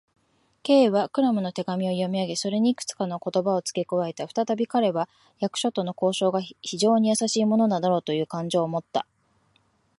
[0.63, 4.25] Ｋ はクラムの手紙を読みあげ、それにいくつかの言葉をつけ加えた。
[4.25, 9.05] ふたたび彼は、役所との交渉が非常にやさしいものなのだという感情をもった。